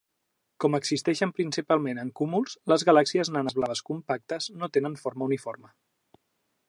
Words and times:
Com 0.63 0.75
existeixen 0.77 1.33
principalment 1.39 2.01
en 2.03 2.09
cúmuls, 2.19 2.55
les 2.73 2.87
galàxies 2.89 3.31
nanes 3.37 3.59
blaves 3.59 3.85
compactes 3.91 4.49
no 4.63 4.71
tenen 4.79 4.93
una 4.95 5.03
forma 5.05 5.29
uniforme. 5.31 5.71